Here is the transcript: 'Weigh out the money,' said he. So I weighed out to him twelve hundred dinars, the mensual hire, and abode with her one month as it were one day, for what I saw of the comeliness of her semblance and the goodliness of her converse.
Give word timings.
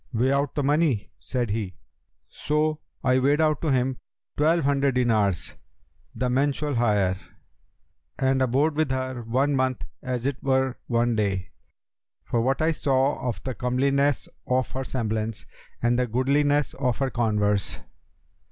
'Weigh 0.11 0.31
out 0.31 0.55
the 0.55 0.63
money,' 0.63 1.11
said 1.19 1.51
he. 1.51 1.75
So 2.27 2.79
I 3.03 3.19
weighed 3.19 3.39
out 3.39 3.61
to 3.61 3.69
him 3.71 3.97
twelve 4.35 4.63
hundred 4.63 4.95
dinars, 4.95 5.53
the 6.15 6.27
mensual 6.27 6.73
hire, 6.73 7.17
and 8.17 8.41
abode 8.41 8.73
with 8.75 8.89
her 8.89 9.21
one 9.21 9.55
month 9.55 9.85
as 10.01 10.25
it 10.25 10.41
were 10.41 10.77
one 10.87 11.15
day, 11.15 11.51
for 12.23 12.41
what 12.41 12.63
I 12.63 12.71
saw 12.71 13.21
of 13.29 13.43
the 13.43 13.53
comeliness 13.53 14.27
of 14.47 14.71
her 14.71 14.83
semblance 14.83 15.45
and 15.83 15.99
the 15.99 16.07
goodliness 16.07 16.73
of 16.73 16.97
her 16.97 17.11
converse. 17.11 17.79